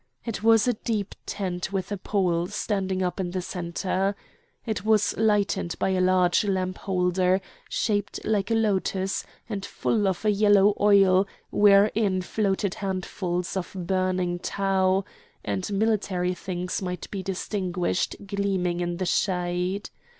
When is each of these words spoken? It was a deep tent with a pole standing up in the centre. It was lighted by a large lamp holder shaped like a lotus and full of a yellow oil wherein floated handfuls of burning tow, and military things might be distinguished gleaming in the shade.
It 0.25 0.41
was 0.41 0.67
a 0.67 0.73
deep 0.73 1.13
tent 1.27 1.71
with 1.71 1.91
a 1.91 1.95
pole 1.97 2.47
standing 2.47 3.03
up 3.03 3.19
in 3.19 3.29
the 3.29 3.41
centre. 3.43 4.15
It 4.65 4.83
was 4.83 5.15
lighted 5.15 5.75
by 5.77 5.89
a 5.89 6.01
large 6.01 6.43
lamp 6.43 6.79
holder 6.79 7.39
shaped 7.69 8.19
like 8.25 8.49
a 8.49 8.55
lotus 8.55 9.23
and 9.47 9.63
full 9.63 10.07
of 10.07 10.25
a 10.25 10.31
yellow 10.31 10.75
oil 10.79 11.27
wherein 11.51 12.23
floated 12.23 12.73
handfuls 12.73 13.55
of 13.55 13.75
burning 13.77 14.39
tow, 14.39 15.05
and 15.45 15.71
military 15.71 16.33
things 16.33 16.81
might 16.81 17.05
be 17.11 17.21
distinguished 17.21 18.15
gleaming 18.25 18.79
in 18.79 18.97
the 18.97 19.05
shade. 19.05 19.91